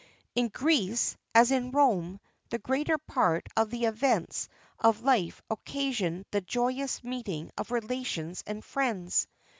[0.01, 2.19] [XXX 37] In Greece, as in Rome,
[2.49, 8.65] the greater part of the events of life occasioned the joyous meeting of relations and
[8.65, 9.27] friends.